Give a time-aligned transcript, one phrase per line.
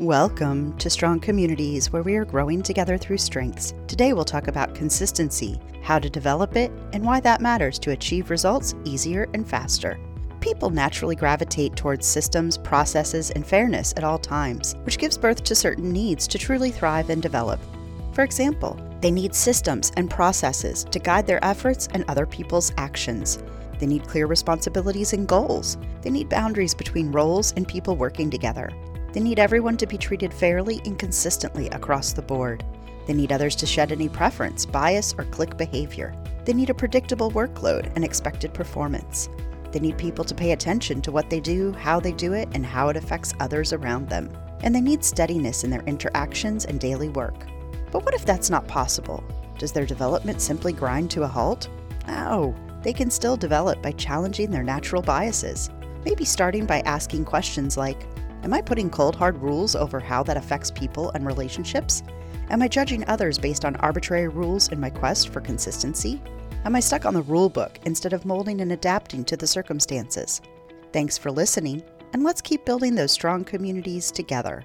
[0.00, 3.74] Welcome to Strong Communities, where we are growing together through strengths.
[3.86, 8.30] Today we'll talk about consistency, how to develop it, and why that matters to achieve
[8.30, 10.00] results easier and faster.
[10.40, 15.54] People naturally gravitate towards systems, processes, and fairness at all times, which gives birth to
[15.54, 17.60] certain needs to truly thrive and develop.
[18.14, 23.38] For example, they need systems and processes to guide their efforts and other people's actions.
[23.78, 25.76] They need clear responsibilities and goals.
[26.00, 28.70] They need boundaries between roles and people working together.
[29.12, 32.64] They need everyone to be treated fairly and consistently across the board.
[33.06, 36.14] They need others to shed any preference, bias, or clique behavior.
[36.44, 39.28] They need a predictable workload and expected performance.
[39.72, 42.64] They need people to pay attention to what they do, how they do it, and
[42.64, 44.30] how it affects others around them.
[44.62, 47.46] And they need steadiness in their interactions and daily work.
[47.90, 49.24] But what if that's not possible?
[49.58, 51.68] Does their development simply grind to a halt?
[52.06, 55.70] No, they can still develop by challenging their natural biases.
[56.04, 58.06] Maybe starting by asking questions like,
[58.42, 62.02] Am I putting cold hard rules over how that affects people and relationships?
[62.48, 66.22] Am I judging others based on arbitrary rules in my quest for consistency?
[66.64, 70.40] Am I stuck on the rule book instead of molding and adapting to the circumstances?
[70.90, 71.82] Thanks for listening,
[72.14, 74.64] and let's keep building those strong communities together.